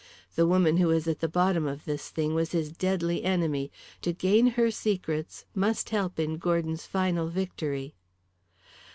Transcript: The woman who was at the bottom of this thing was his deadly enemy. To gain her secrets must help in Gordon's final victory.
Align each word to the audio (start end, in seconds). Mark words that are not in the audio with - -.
The 0.33 0.47
woman 0.47 0.77
who 0.77 0.87
was 0.87 1.07
at 1.07 1.19
the 1.19 1.27
bottom 1.29 1.67
of 1.67 1.85
this 1.85 2.09
thing 2.09 2.33
was 2.33 2.53
his 2.53 2.71
deadly 2.71 3.23
enemy. 3.23 3.71
To 4.01 4.11
gain 4.11 4.47
her 4.47 4.71
secrets 4.71 5.45
must 5.53 5.91
help 5.91 6.19
in 6.19 6.37
Gordon's 6.39 6.87
final 6.87 7.27
victory. 7.27 7.93